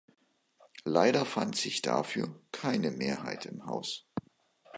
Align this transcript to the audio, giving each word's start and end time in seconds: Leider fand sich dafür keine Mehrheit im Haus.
Leider 0.83 1.27
fand 1.27 1.55
sich 1.55 1.83
dafür 1.83 2.33
keine 2.51 2.89
Mehrheit 2.89 3.45
im 3.45 3.67
Haus. 3.67 4.07